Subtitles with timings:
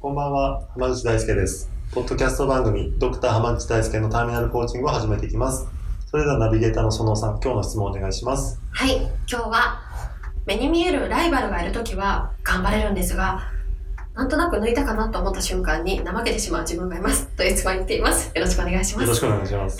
[0.00, 1.70] こんばんは、浜口大輔です。
[1.92, 5.68] ポッドキャスト番組、ドクター浜口大輔のターミナルコーチングを始めていきます。
[6.06, 8.58] それではナビゲーターの園さん、今日の質問をお願いします。
[8.70, 9.82] はい、今日は
[10.46, 13.42] 目に見えるライバルがいるときは頑張れるんですが、
[14.14, 17.26] なんとなく抜いたかなと思った瞬間に怠けてしまう自分がいます。
[17.36, 18.32] という質問に言っています。
[18.34, 19.04] よろしくお願いします。
[19.04, 19.78] よろしくお願いします。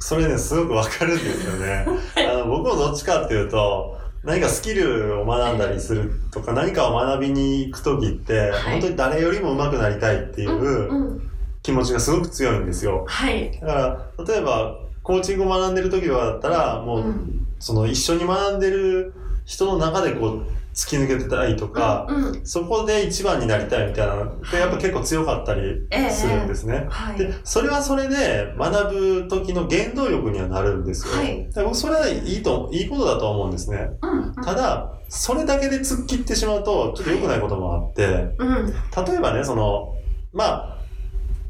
[0.00, 1.86] それね、すごくわかるんですよね。
[2.28, 8.72] あの僕もどっちかっていうと、何かスキルを学んだりするとか、何かを学びに行くときって、はい。
[8.72, 11.20] 本当に誰よりも上手くなりたいっていう
[11.62, 13.04] 気持ちがすごく強いんですよ。
[13.06, 13.74] はい、だか
[14.16, 19.14] ら、例えば、コーチングを学んでる時だったら、もう、うんその一緒に学んでる
[19.46, 22.46] 人の中でこう、突き抜けてたいとか、うん、うん。
[22.46, 26.86] そこで一番になりたいみたいなのやっぱ結構強かったりええするんですね。
[26.90, 31.14] はい、で、それはそれで学ぶ時の原動力にはなるんですよ。
[31.14, 31.46] はい。
[31.46, 33.88] だから僕それはいいと、いいことだと思うんですね。
[34.02, 34.34] うん、うん。
[34.34, 39.94] ただ、それだけで突っ切ってしまうと、ちょっと良くないこともあって、うん、例えばね、その、
[40.32, 40.78] まあ、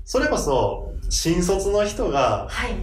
[0.05, 2.75] それこそ、新卒の人が、はい、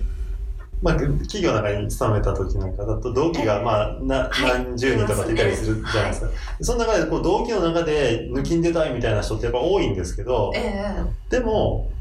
[0.81, 4.63] まあ、企業の中に勤めた時なんかだと、同期が、まあ、な、はい。
[4.65, 6.29] 何十人とかっていたりするじゃないですか。
[6.61, 11.91] その中で、こう、同期の中で抜きんでたいみたいな人ってやっぱ多いんですけどえ、えでも、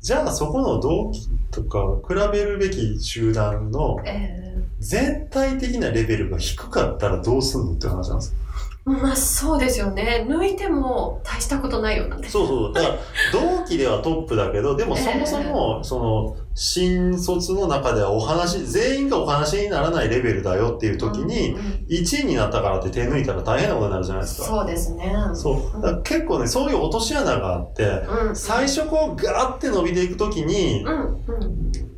[0.00, 4.46] じゃあそこの同期とか比べるべき集団のええ。
[4.78, 8.38] 全体的なレベルが低かったらどうすんのって話なんですよ。
[8.86, 10.24] まあそうですよね。
[10.28, 12.16] 抜いても大したことないような。
[12.22, 12.72] そうそう。
[12.72, 12.98] だから、
[13.32, 24.48] 同期ではトップだけど、でもそもそも、その、新卒の中ではお話、全員がお話にならないレベルだよっていう時に、うんうん1位になったからって手抜いたら大変なことになるじゃないですか。
[24.48, 25.14] そうですね。
[25.34, 25.80] そう。
[25.80, 27.84] だ結構ね、そういう落とし穴があって、
[28.26, 30.84] うん、最初こうガーって伸びていくときに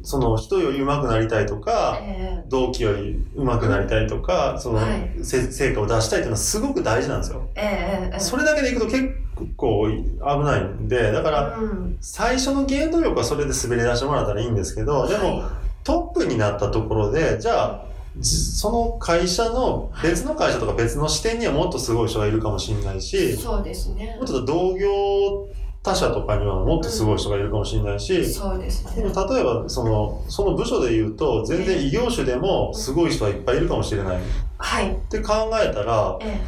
[0.02, 5.10] その人より上手くなりたいとか、え同期より上手くなりたいとか、その、はい。
[5.22, 7.48] せ成果を出したいっていうのはすごく大事なんですよ。
[7.54, 9.14] ええそれだけでいくと結
[9.56, 9.96] 構危
[10.44, 15.52] ないんで、だから、うん、最初の原動力はそれで滑り出してもらったらいいんですけど、でも、は
[15.84, 17.84] トップになったところで、じゃあ、
[18.18, 24.16] じその会社の、別の会社とか別の視点にはもっとすごい人がいるかもしれないいし、そうですね。
[24.18, 24.26] もっ。
[24.26, 25.48] と同業
[25.82, 29.02] 他社とかにはもっとすごい人がいるかもしれないし、そうですね。
[29.02, 29.12] 例え
[29.44, 34.20] ばその、その部署で言うと、全然異業種でもすごい人はいっぱいいるかもしれないっ
[34.58, 34.96] はい。
[35.08, 36.40] て考えたら、え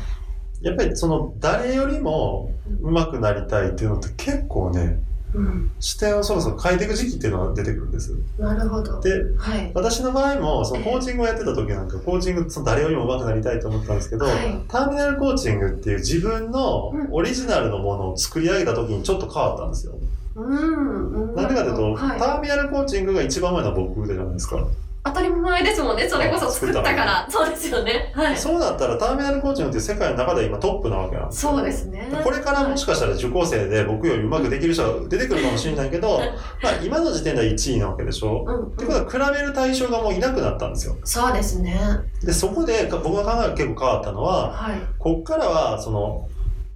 [0.63, 2.51] やっぱりその誰よりも
[2.83, 8.13] 上手くなりたいっていうのって結構ね、えうん、視点をそろそろ変えていく時期っていうのが出てくるんです。
[8.39, 9.01] なるほど。
[9.01, 9.71] で、はい。
[9.75, 19.95] 私の場合も、そのコーチングをやってた時なんか、コーチング、その誰よりも上手くなりたいと思ったんですけど、はいターミナルコーチングっていう自分のうんオリジナルのものを作り上げた時にちょっと変わったんですよ。
[20.37, 21.31] うん。
[21.31, 24.67] うんなんでかというと、はいターミナルコーチングが一番前の僕じゃないですか。
[25.03, 26.06] 当たり前ですもんね。
[26.06, 27.27] それこそ作ったから。
[27.31, 28.12] そうですよね。
[28.15, 28.37] はい。
[28.37, 31.53] そうだったらターミナルコーチングっていう世界の中では今トップなわけなんですよ。
[31.53, 32.11] そうですね。
[32.22, 36.28] これからもしかしたら受講生で僕より上手くできる人が出てくるかもしれないけど、は い
[36.62, 38.44] まあ今の時点では1位なわけでしょ。
[38.47, 40.97] うんってことは比べる対象がもういなくなったんですよ。
[41.05, 41.81] そうですね。
[42.22, 44.81] で、そこでか僕が考えが結構変わったのは、はい。
[44.99, 46.28] こっからは、その、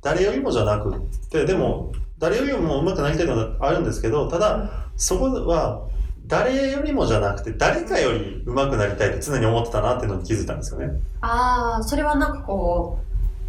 [0.03, 0.99] 誰よりもじゃなくっ
[1.31, 5.83] て、でも、誰よりも上手くなりたいのはあるんですけど、ただ、そこは、
[6.27, 10.89] 誰よりもじゃなくて、誰かより上手くなりたいって常に思ってたなっていうのに気づいたんですよね。
[11.21, 12.99] ああ、それはなんかこ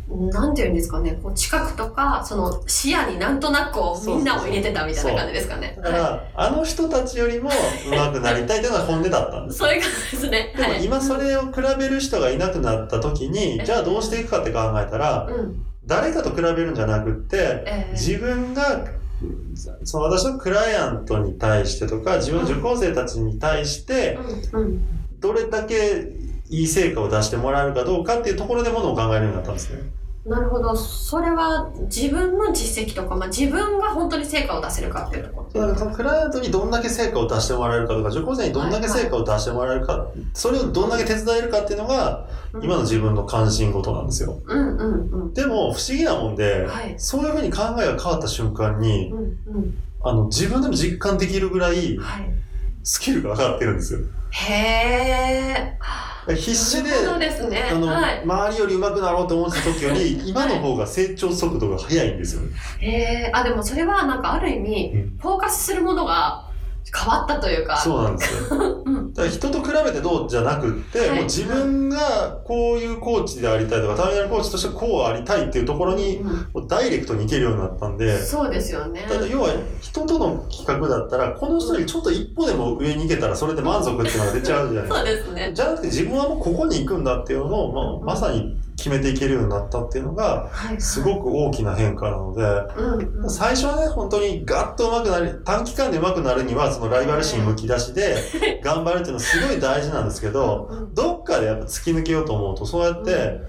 [0.09, 5.79] う、なんていうんですかね、こう近くとか、その視野になんとなくこうみんなを入れてたみたいな感じですかね。
[5.81, 7.49] だから、はあの人たちよりも
[7.89, 9.57] 上手くなりたいっていうのが本音だったんい、です。
[9.59, 10.53] そういう感じですね。
[10.55, 15.65] でもはい、今それを比べる人がいなくなった時に、じゃあどうしていくかって考えたら、うん。
[15.87, 18.85] 誰かと比べるんじゃなくって、ええ自分が
[19.83, 24.17] その私のクライアントに対してとか自分の受講生たちに対して。
[25.25, 26.07] どれだけ
[26.49, 29.81] いい成果を出してもらえるかどうかっていうところでものを考えるようになったんですね。
[30.25, 30.75] なるほど。
[30.75, 35.67] それは自分の実績とか、まあ、自分が本当に成果を出せるかっていうところ。
[35.67, 42.27] だからクライアントにどんだけ成果を出してもらえるかとか受講生にどんだけ成果を出してもらえるか、それをどんだけ手伝えるかっていうのが
[42.61, 44.41] 今の自分の関心事なんですよ。
[44.45, 45.33] うんうんうん。
[45.33, 49.77] でも不思議なもんで、はいそういうふうに考えが変わった瞬間にうんうん。
[50.03, 52.31] あの自分でも実感できるぐらいはい。
[52.83, 53.99] スキルが上がってるんですよ。
[54.31, 55.77] へえ。
[56.33, 56.89] 必死で
[57.19, 57.69] ですね。
[57.71, 58.21] あの、はい。
[58.23, 62.49] 周りより上手くなろうと思ってた時より今の方が成長速度が速いんですよね。
[62.79, 66.44] へーあ、でもそれはなんかある意味、うんフォーカスするものが
[67.05, 67.77] 変わったというか。
[67.77, 68.81] そうなんですよ。
[68.85, 69.13] うん。
[69.13, 76.21] だから人と比べてどうじゃなくって、はいもう自分がこういうコーチでありたいとか、ターミナルコーチとしてこうありたいっていうところに、
[76.53, 79.05] もうダイレクトに行けるようになったんで、そうですよね。
[79.07, 79.49] ただ要は
[79.79, 84.95] 人との企画だったら、この人よりちょっと一歩でも上に行けたらそれで満足っていうのが出ちゃうじゃないですか。
[84.95, 85.51] そうですね。
[85.53, 90.81] じゃなくて自分はもうここに行くんだっていうのを、まあ、まさに決めていけるようになったっていうのが、はい。
[90.81, 93.29] すごく大きな変化なので。
[93.29, 103.41] 最初はね、本当にガッと上手くなり、短期間で上手くなるには、そのライバル心むき出しで、頑張るっていうのはすごい大事なんですけど、うんどっかでやっぱ突き抜けようと思うと、そうやって、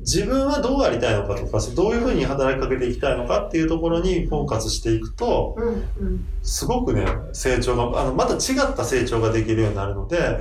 [0.00, 5.56] 自分はどうありたいのかとか、どういうふうに働きかけていきたいのかっていうところにフォーカスしていくと。
[6.42, 10.40] すごくね、成長が、あの、また違った成長ができるようになるので、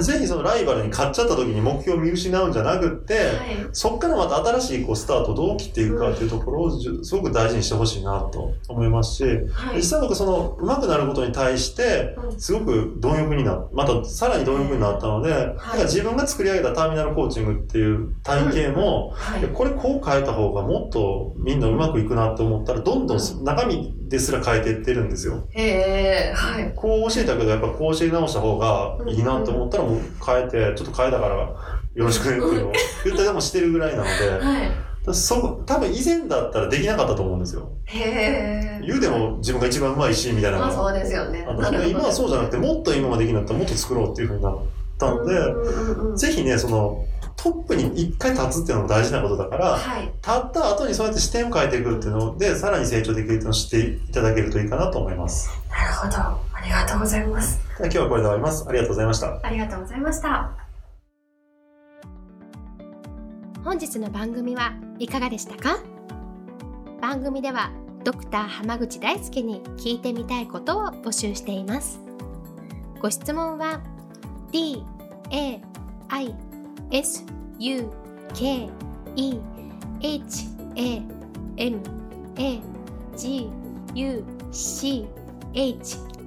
[0.00, 3.34] ぜひそのライバルに勝っちゃった時に目標を見失うんじゃなくって、はい。
[3.72, 9.82] そこからまた新しいこうスタートをどう切っていくかっていうところをすごく大事にしてほしいなと思いますし、はい実。
[9.82, 25.46] 際僕その上手くなることに対して、うんすごく貪欲になまたさらに貪欲になったので、だから自分が作り上げたターミナルコーチングっていう体系も、はいいやこれこう変えた方がもっとみんなうまくいくなって思ったら、どんどん中身ですら変えていってるんですよ。
[25.50, 26.72] へえ、はい。
[26.74, 32.72] こう教えたけど、やっぱこう教え直した方がいいなと思ったら、もう変えて、ちょっと変えたからよろしくねっていうのを
[33.04, 35.14] 言ったりもしてるぐらいなので、はい。
[35.14, 37.68] そこ、多分以前だったらできなかったと思うんですよ。
[37.84, 38.80] へえ。
[38.84, 41.46] 言うでも自分が一番うまいし、みたいなまあそうですよね。
[41.88, 44.56] 今はそうじゃなくて、もっと今まできるんだったらもっと作ろうっていうふうになっ
[44.98, 47.04] たので、んぜひね、その、
[47.36, 50.02] トップに一回立つっていうのも大事なことだから、はい。
[50.02, 55.50] 立った後にそうやって視点を変えていくっていうので、さらに成長できるっていうのを知っていただけるといいかなと思います。
[55.70, 56.55] なるほど。
[56.66, 57.60] ありがとうございます。
[57.78, 58.68] 今日はこれで終わります。
[58.68, 59.40] ありがとうございました。
[59.40, 60.50] ありがとうございました。
[63.62, 65.78] 本日の番組はいかがでしたか？
[67.00, 67.70] 番組では
[68.02, 72.00] ドクター濱口大輔に聞いてみたいことを募集しています
[73.00, 73.80] ご質問は
[74.50, 74.82] d
[75.30, 75.60] a
[76.08, 76.34] i
[76.90, 77.24] s
[77.58, 77.90] u
[78.34, 78.70] k
[79.16, 79.40] e
[80.00, 80.46] h
[80.76, 81.02] a
[81.56, 81.80] m
[82.36, 82.60] a
[83.16, 83.50] g
[83.94, 85.06] u c
[85.54, 85.98] h